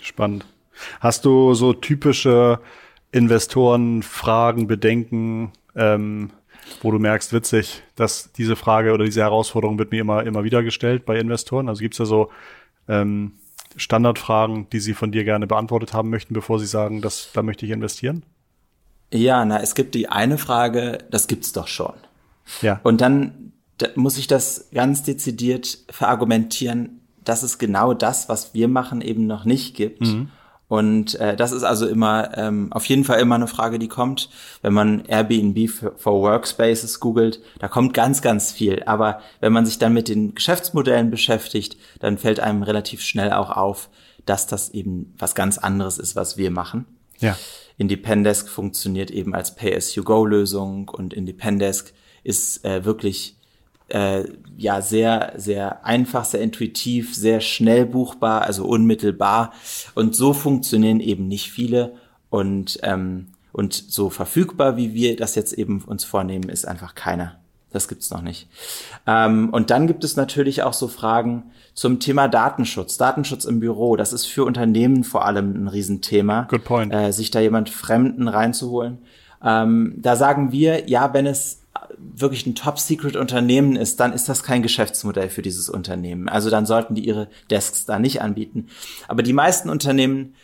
[0.00, 0.46] Spannend.
[1.00, 2.60] Hast du so typische
[3.10, 6.30] Investorenfragen, Bedenken, ähm,
[6.82, 10.62] wo du merkst, witzig, dass diese Frage oder diese Herausforderung wird mir immer, immer wieder
[10.62, 11.68] gestellt bei Investoren?
[11.68, 12.30] Also gibt's da so
[12.88, 13.32] ähm,
[13.76, 17.66] Standardfragen, die sie von dir gerne beantwortet haben möchten, bevor sie sagen, dass da möchte
[17.66, 18.22] ich investieren?
[19.12, 21.94] Ja, na, es gibt die eine Frage, das gibt's doch schon.
[22.60, 22.80] Ja.
[22.82, 28.68] Und dann da muss ich das ganz dezidiert verargumentieren, dass es genau das, was wir
[28.68, 30.00] machen, eben noch nicht gibt.
[30.00, 30.30] Mhm.
[30.68, 34.28] Und äh, das ist also immer ähm, auf jeden Fall immer eine Frage, die kommt,
[34.60, 38.82] wenn man Airbnb for Workspaces googelt, da kommt ganz, ganz viel.
[38.84, 43.50] Aber wenn man sich dann mit den Geschäftsmodellen beschäftigt, dann fällt einem relativ schnell auch
[43.50, 43.88] auf,
[44.26, 46.84] dass das eben was ganz anderes ist, was wir machen.
[47.18, 47.36] Ja.
[47.78, 53.37] Independesk funktioniert eben als Pay-as-you-go-Lösung und Independesk ist äh, wirklich
[53.88, 54.24] äh,
[54.56, 59.52] ja sehr, sehr einfach, sehr intuitiv, sehr schnell buchbar, also unmittelbar.
[59.94, 61.94] Und so funktionieren eben nicht viele.
[62.30, 67.38] Und, ähm, und so verfügbar, wie wir das jetzt eben uns vornehmen, ist einfach keiner.
[67.70, 68.48] Das gibt's noch nicht.
[69.06, 72.96] Ähm, und dann gibt es natürlich auch so Fragen zum Thema Datenschutz.
[72.96, 76.42] Datenschutz im Büro, das ist für Unternehmen vor allem ein Riesenthema.
[76.50, 76.92] Good point.
[76.92, 78.98] Äh, sich da jemand Fremden reinzuholen.
[79.44, 81.57] Ähm, da sagen wir, ja, wenn es
[81.98, 86.28] wirklich ein Top-Secret-Unternehmen ist, dann ist das kein Geschäftsmodell für dieses Unternehmen.
[86.28, 88.68] Also dann sollten die ihre Desks da nicht anbieten.
[89.06, 90.34] Aber die meisten Unternehmen,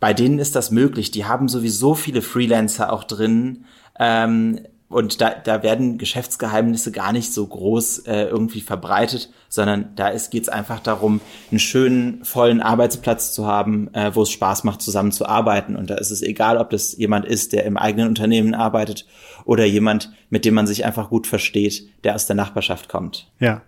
[0.00, 1.10] bei denen ist das möglich.
[1.10, 3.64] Die haben sowieso viele Freelancer auch drin.
[3.98, 10.12] Ähm, und da, da werden Geschäftsgeheimnisse gar nicht so groß äh, irgendwie verbreitet, sondern da
[10.12, 11.20] geht es einfach darum,
[11.50, 15.74] einen schönen, vollen Arbeitsplatz zu haben, äh, wo es Spaß macht, zusammen zu arbeiten.
[15.74, 19.06] Und da ist es egal, ob das jemand ist, der im eigenen Unternehmen arbeitet
[19.44, 23.28] oder jemand, mit dem man sich einfach gut versteht, der aus der Nachbarschaft kommt.
[23.40, 23.62] Ja.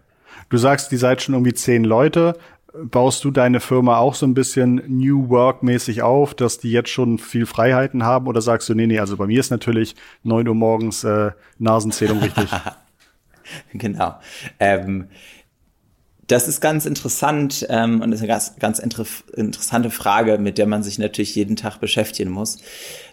[0.50, 2.38] Du sagst, die seid schon irgendwie zehn Leute
[2.84, 6.90] baust du deine Firma auch so ein bisschen New Work mäßig auf, dass die jetzt
[6.90, 10.48] schon viel Freiheiten haben oder sagst du, nee, nee, also bei mir ist natürlich neun
[10.48, 12.50] Uhr morgens äh, Nasenzählung wichtig.
[13.72, 14.14] genau.
[14.60, 15.08] Ähm,
[16.28, 20.66] das ist ganz interessant ähm, und ist eine ganz, ganz inter interessante Frage, mit der
[20.66, 22.58] man sich natürlich jeden Tag beschäftigen muss.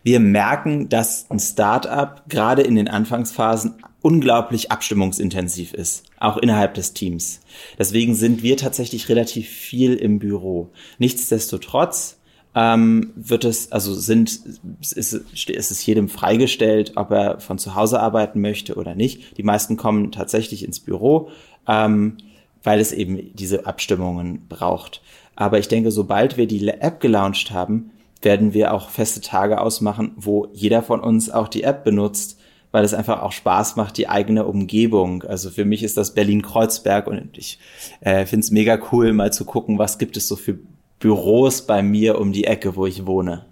[0.04, 3.76] Wir merken, dass ein Startup gerade in den Anfangsphasen
[4.06, 7.42] unglaublich abstimmungsintensiv ist, auch innerhalb des Teams.
[7.80, 10.70] Deswegen sind wir tatsächlich relativ viel im Büro.
[11.00, 12.20] Nichtsdestotrotz
[12.54, 14.42] ähm, wird es, also sind,
[14.80, 19.40] ist, ist es jedem freigestellt, ob er von zu Hause arbeiten möchte oder nicht.
[19.40, 21.30] Die meisten kommen tatsächlich ins Büro.
[21.68, 22.18] Ähm,
[22.66, 25.02] weil es eben diese Abstimmungen braucht.
[25.36, 27.92] Aber ich denke, sobald wir die App gelauncht haben,
[28.24, 32.40] werden wir auch feste Tage ausmachen, wo jeder von uns auch die App benutzt,
[32.76, 35.24] weil es einfach auch Spaß macht, die eigene Umgebung.
[35.24, 37.58] Also für mich ist das Berlin-Kreuzberg und ich
[38.02, 40.60] äh, finde es mega cool, mal zu gucken, was gibt es so für
[41.00, 43.46] Büros bei mir um die Ecke, wo ich wohne.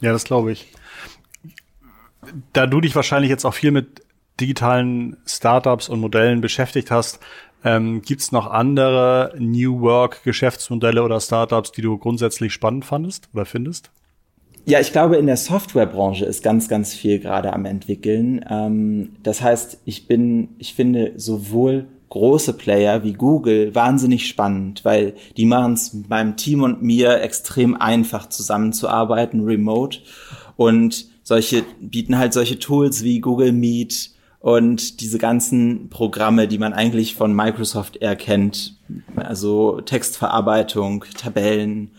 [0.00, 0.72] Ja, das glaube ich.
[2.54, 4.00] Da du dich wahrscheinlich jetzt auch viel mit
[4.40, 7.20] digitalen Startups und Modellen beschäftigt hast,
[7.64, 13.28] ähm, Gibt es noch andere New Work Geschäftsmodelle oder Startups, die du grundsätzlich spannend fandest
[13.34, 13.90] oder findest?
[14.64, 18.44] Ja, ich glaube, in der Softwarebranche ist ganz, ganz viel gerade am entwickeln.
[18.48, 25.14] Ähm, das heißt, ich bin, ich finde sowohl große Player wie Google wahnsinnig spannend, weil
[25.36, 29.98] die machen es meinem Team und mir extrem einfach zusammenzuarbeiten, remote.
[30.56, 36.72] Und solche bieten halt solche Tools wie Google Meet, und diese ganzen Programme, die man
[36.72, 38.76] eigentlich von Microsoft erkennt,
[39.16, 41.90] also Textverarbeitung, Tabellen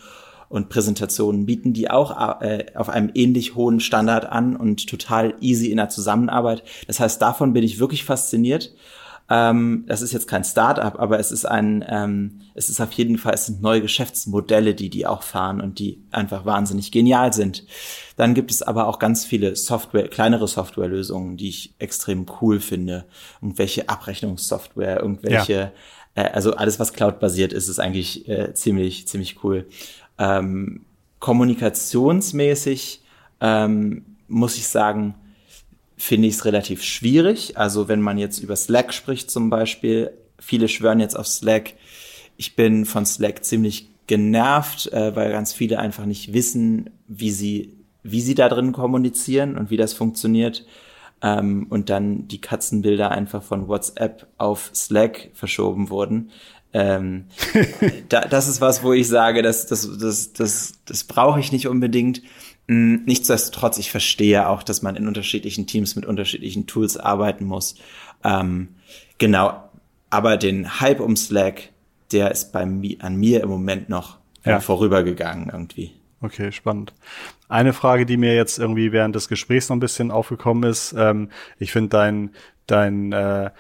[0.50, 5.72] und Präsentationen, bieten die auch äh, auf einem ähnlich hohen Standard an und total easy
[5.72, 6.64] in der Zusammenarbeit.
[6.88, 8.74] Das heißt, davon bin ich wirklich fasziniert.
[9.32, 13.20] Ähm, das ist jetzt kein Start-up, aber es ist ein, ähm, es ist auf jeden
[13.20, 17.64] Fall, es sind neue Geschäftsmodelle, die die auch fahren und die einfach wahnsinnig genial sind.
[18.16, 23.06] Dann gibt es aber auch ganz viele Software, kleinere Softwarelösungen, die ich extrem cool finde.
[23.40, 25.72] Irgendwelche Abrechnungssoftware, irgendwelche,
[26.16, 26.24] ja.
[26.24, 29.68] äh, also alles, was Cloud-basiert ist, ist eigentlich äh, ziemlich, ziemlich cool.
[30.20, 30.86] Ähm,
[31.20, 33.02] kommunikationsmäßig
[33.42, 35.16] ähm, muss ich sagen,
[35.98, 37.58] finde ich es relativ schwierig.
[37.58, 41.74] Also wenn man jetzt über Slack spricht zum Beispiel, viele schwören jetzt auf Slack.
[42.38, 47.78] Ich bin von Slack ziemlich genervt, äh, weil ganz viele einfach nicht wissen, wie sie,
[48.04, 50.66] wie sie da drin kommunizieren und wie das funktioniert.
[51.22, 56.32] Ähm, und dann die Katzenbilder einfach von WhatsApp auf Slack verschoben wurden.
[56.72, 57.26] Ähm,
[58.10, 61.68] da, das ist was, wo ich sage, das, das, das, das, das brauche ich nicht
[61.68, 62.22] unbedingt.
[62.68, 67.76] Mm, nichtsdestotrotz, ich verstehe auch, dass man in unterschiedlichen Teams mit unterschiedlichen Tools arbeiten muss.
[68.24, 68.76] Ähm,
[69.18, 69.64] genau,
[70.10, 71.70] aber den Hype um Slack,
[72.12, 74.60] der ist bei mir, an mir im Moment noch ja.
[74.60, 75.92] vorübergegangen irgendwie.
[76.22, 76.94] Okay, spannend.
[77.48, 81.30] Eine Frage, die mir jetzt irgendwie während des Gesprächs noch ein bisschen aufgekommen ist, ähm,
[81.58, 82.32] ich finde dein,
[82.68, 83.52] dein äh,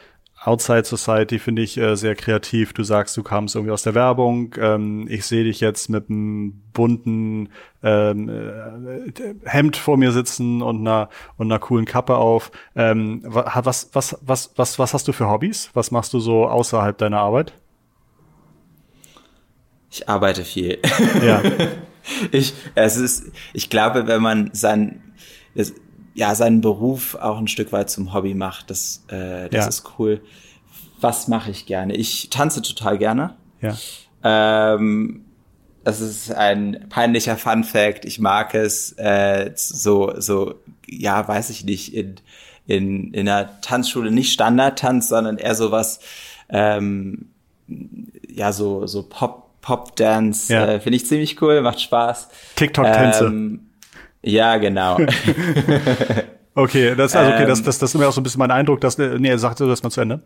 [0.42, 2.72] Outside Society finde ich äh, sehr kreativ.
[2.72, 4.56] Du sagst, du kamst irgendwie aus der Werbung.
[4.58, 7.50] Ähm, ich sehe dich jetzt mit einem bunten
[7.84, 12.52] ähm, äh, Hemd vor mir sitzen und einer und einer coolen Kappe auf.
[12.74, 15.72] Ähm, was, was, was, was, was hast du für Hobbys?
[15.74, 17.54] Was machst du so außerhalb deiner Arbeit?
[19.92, 20.78] Ich arbeite viel.
[21.22, 21.42] Ja.
[22.32, 25.02] ich, es ist, ich glaube, wenn man sein,
[25.56, 25.74] das,
[26.14, 28.70] ja, seinen Beruf auch ein Stück weit zum Hobby macht.
[28.70, 29.68] Das, äh, das ja.
[29.68, 30.22] ist cool.
[31.00, 31.96] Was mache ich gerne?
[31.96, 33.36] Ich tanze total gerne.
[33.62, 33.78] Ja.
[34.24, 35.26] Ähm,
[35.84, 38.06] das ist ein peinlicher Fun Fact.
[38.06, 40.56] Ich mag es äh, so, so,
[40.88, 42.16] ja, weiß ich nicht, in,
[42.68, 46.02] in, in einer Tanzschule nicht Standardtanz, sondern eher sowas,
[46.50, 47.30] ähm,
[48.28, 50.66] ja, so, so Pop, Pop Dance, ja.
[50.66, 52.30] äh, finde ich ziemlich cool, macht Spaß.
[52.56, 53.26] TikTok-Tänze.
[53.26, 53.70] Ähm,
[54.24, 54.98] ja, genau.
[56.56, 58.50] okay, das, also okay, ähm, das, das, das ist immer auch so ein bisschen mein
[58.50, 60.24] Eindruck, dass, äh, nee, er sagte das mal zu Ende.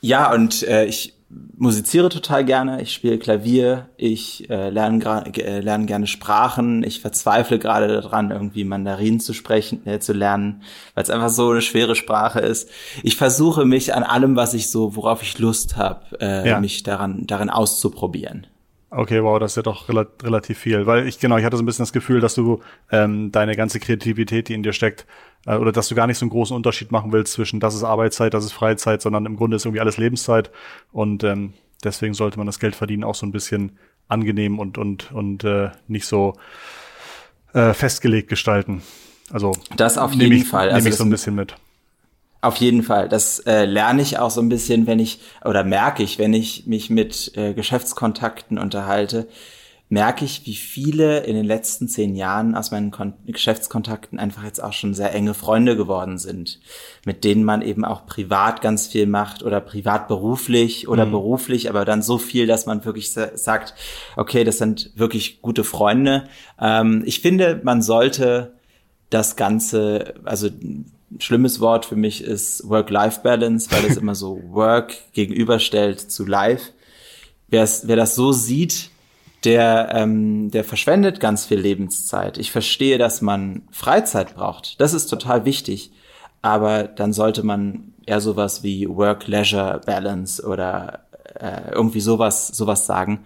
[0.00, 1.12] Ja, und äh, ich
[1.56, 7.58] musiziere total gerne, ich spiele Klavier, ich äh, lerne, äh, lerne gerne Sprachen, ich verzweifle
[7.58, 10.62] gerade daran, irgendwie Mandarin zu sprechen, äh, zu lernen,
[10.94, 12.70] weil es einfach so eine schwere Sprache ist.
[13.02, 16.60] Ich versuche mich an allem, was ich so, worauf ich Lust habe, äh, ja.
[16.60, 18.46] mich daran, darin auszuprobieren.
[18.96, 20.86] Okay, wow, das ist ja doch rel relativ viel.
[20.86, 23.80] Weil ich, genau, ich hatte so ein bisschen das Gefühl, dass du ähm, deine ganze
[23.80, 25.06] Kreativität, die in dir steckt,
[25.46, 27.82] äh, oder dass du gar nicht so einen großen Unterschied machen willst zwischen das ist
[27.82, 30.50] Arbeitszeit, das ist Freizeit, sondern im Grunde ist irgendwie alles Lebenszeit.
[30.92, 33.78] Und ähm, deswegen sollte man das Geld verdienen auch so ein bisschen
[34.08, 36.34] angenehm und, und, und äh, nicht so
[37.52, 38.82] äh, festgelegt gestalten.
[39.30, 40.66] Also das auf jeden ich, Fall.
[40.66, 41.56] Nehme also ich so ein bisschen mit.
[42.44, 43.08] Auf jeden Fall.
[43.08, 46.66] Das äh, lerne ich auch so ein bisschen, wenn ich, oder merke ich, wenn ich
[46.66, 49.28] mich mit äh, Geschäftskontakten unterhalte.
[49.88, 54.62] merke ich, wie viele in den letzten zehn Jahren aus meinen Kon Geschäftskontakten einfach jetzt
[54.62, 56.60] auch schon sehr enge Freunde geworden sind,
[57.06, 61.12] mit denen man eben auch privat ganz viel macht oder privat beruflich oder mhm.
[61.12, 63.72] beruflich, aber dann so viel, dass man wirklich sagt,
[64.16, 66.24] okay, das sind wirklich gute Freunde.
[66.60, 68.52] Ähm, ich finde, man sollte
[69.08, 70.50] das Ganze, also
[71.18, 76.72] schlimmes Wort für mich ist Work-Life-Balance, weil es immer so Work gegenüberstellt zu Life.
[77.48, 78.90] Wer das so sieht,
[79.44, 82.38] der, ähm, der verschwendet ganz viel Lebenszeit.
[82.38, 84.80] Ich verstehe, dass man Freizeit braucht.
[84.80, 85.92] Das ist total wichtig.
[86.42, 91.04] Aber dann sollte man eher sowas wie Work-Leisure-Balance oder
[91.38, 93.24] äh, irgendwie sowas, sowas sagen.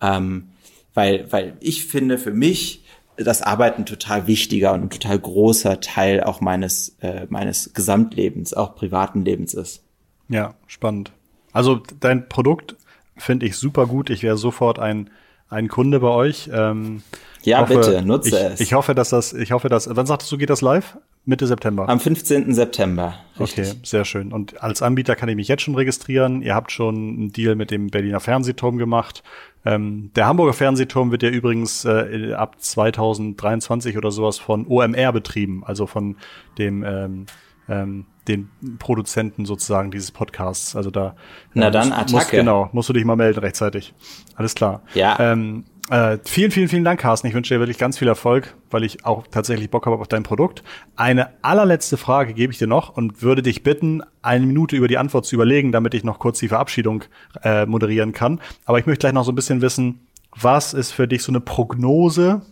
[0.00, 0.50] Ähm,
[0.94, 2.79] weil, weil ich finde für mich
[3.24, 8.74] das Arbeiten total wichtiger und ein total großer Teil auch meines, äh, meines Gesamtlebens, auch
[8.74, 9.82] privaten Lebens ist.
[10.28, 11.12] Ja, spannend.
[11.52, 12.76] Also dein Produkt
[13.16, 14.10] finde ich super gut.
[14.10, 15.10] Ich wäre sofort ein
[15.50, 16.48] ein Kunde bei euch.
[16.52, 17.02] Ähm,
[17.42, 18.60] ja, hoffe, bitte, nutze ich, es.
[18.60, 20.96] Ich hoffe, dass das, ich hoffe, dass, wann sagtest du, geht das live?
[21.30, 21.88] Mitte September.
[21.88, 22.52] Am 15.
[22.52, 23.14] September.
[23.38, 23.70] Richtig.
[23.70, 24.32] Okay, sehr schön.
[24.32, 26.42] Und als Anbieter kann ich mich jetzt schon registrieren.
[26.42, 29.22] Ihr habt schon einen Deal mit dem Berliner Fernsehturm gemacht.
[29.64, 35.62] Ähm, der Hamburger Fernsehturm wird ja übrigens äh, ab 2023 oder sowas von OMR betrieben,
[35.64, 36.16] also von
[36.58, 37.26] dem ähm,
[37.68, 40.74] ähm, den Produzenten sozusagen dieses Podcasts.
[40.74, 41.14] Also da
[41.54, 42.12] Na äh, dann musst, Attacke.
[42.16, 43.94] Musst, genau, musst du dich mal melden rechtzeitig.
[44.34, 44.82] Alles klar.
[44.94, 45.16] Ja.
[45.20, 47.26] Ähm, äh, vielen, vielen, vielen Dank, Carsten.
[47.26, 50.22] Ich wünsche dir wirklich ganz viel Erfolg, weil ich auch tatsächlich Bock habe auf dein
[50.22, 50.62] Produkt.
[50.96, 54.98] Eine allerletzte Frage gebe ich dir noch und würde dich bitten, eine Minute über die
[54.98, 57.04] Antwort zu überlegen, damit ich noch kurz die Verabschiedung
[57.42, 58.40] äh, moderieren kann.
[58.64, 61.40] Aber ich möchte gleich noch so ein bisschen wissen, was ist für dich so eine
[61.40, 62.42] Prognose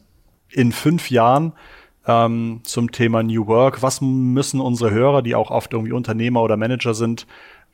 [0.50, 1.52] in fünf Jahren,
[2.08, 3.82] ähm, zum Thema New Work.
[3.82, 7.26] Was müssen unsere Hörer, die auch oft irgendwie Unternehmer oder Manager sind,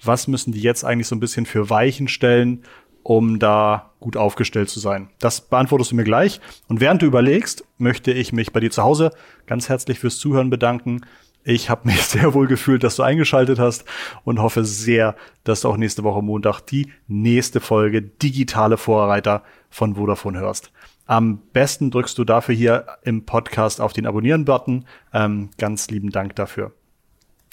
[0.02, 2.64] was müssen die jetzt eigentlich so ein bisschen für Weichen stellen,
[3.04, 5.08] um da gut aufgestellt zu sein?
[5.20, 6.40] Das beantwortest du mir gleich.
[6.66, 9.12] Und während du überlegst, möchte ich mich bei dir zu Hause
[9.46, 11.02] ganz herzlich fürs Zuhören bedanken.
[11.44, 13.84] Ich habe mich sehr wohl gefühlt, dass du eingeschaltet hast
[14.24, 15.14] und hoffe sehr,
[15.44, 20.72] dass du auch nächste Woche Montag die nächste Folge Digitale Vorreiter von Vodafone hörst.
[21.06, 24.86] Am besten drückst du dafür hier im Podcast auf den Abonnieren-Button.
[25.12, 26.72] Ähm, ganz lieben Dank dafür.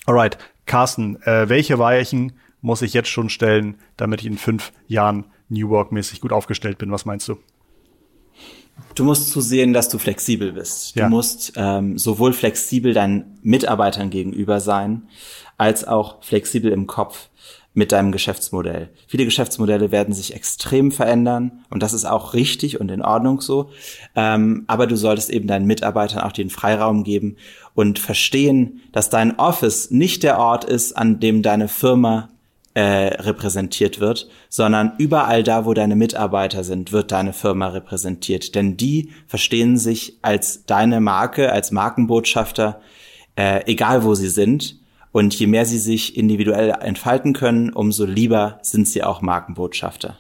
[0.06, 5.26] Alright, Carsten, äh, welche Weichen muss ich jetzt schon stellen, damit ich in fünf Jahren
[5.52, 6.92] New Work-mäßig gut aufgestellt bin?
[6.92, 7.38] Was meinst du?
[8.96, 10.96] Du musst zusehen, dass du flexibel bist.
[10.96, 11.10] Du ja.
[11.10, 15.04] musst ähm, sowohl flexibel deinen Mitarbeitern gegenüber sein,
[15.58, 17.30] als auch flexibel im Kopf
[17.74, 18.90] mit deinem Geschäftsmodell.
[19.08, 23.70] Viele Geschäftsmodelle werden sich extrem verändern und das ist auch richtig und in Ordnung so.
[24.16, 27.38] Ähm, aber du solltest eben deinen Mitarbeitern auch den Freiraum geben
[27.74, 32.31] und verstehen, dass dein Office nicht der Ort ist, an dem deine Firma
[32.74, 38.56] äh, repräsentiert wird, sondern überall da, wo deine Mitarbeiter sind, wird deine Firma repräsentiert.
[38.56, 42.82] Denn die verstehen sich als deine Marke, als Markenbotschafter,
[43.36, 44.80] äh, egal wo sie sind
[45.12, 50.18] und je mehr sie sich individuell entfalten können, umso lieber sind sie auch Markenbotschafter.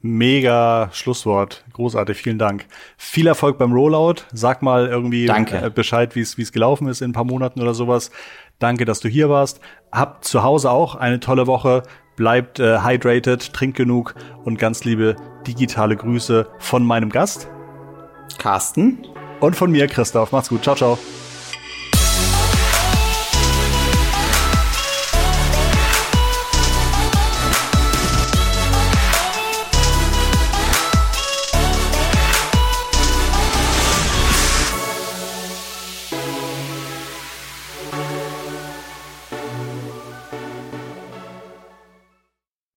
[0.00, 1.64] Mega Schlusswort.
[1.72, 2.18] Großartig.
[2.18, 2.66] Vielen Dank.
[2.96, 4.22] Viel Erfolg beim Rollout.
[4.32, 5.56] Sag mal irgendwie Danke.
[5.56, 8.12] Äh, Bescheid, wie es gelaufen ist in ein paar Monaten oder sowas.
[8.58, 9.60] Danke, dass du hier warst.
[9.92, 11.82] Habt zu Hause auch eine tolle Woche.
[12.16, 15.14] Bleibt äh, hydrated, trinkt genug und ganz liebe
[15.46, 17.48] digitale Grüße von meinem Gast.
[18.38, 19.06] Carsten.
[19.40, 20.32] Und von mir, Christoph.
[20.32, 20.64] Macht's gut.
[20.64, 20.98] Ciao, ciao.